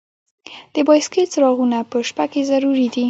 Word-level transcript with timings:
د 0.75 0.77
بایسکل 0.87 1.25
څراغونه 1.33 1.77
په 1.91 1.97
شپه 2.09 2.25
کې 2.31 2.41
ضروری 2.51 2.87
دي. 2.93 2.99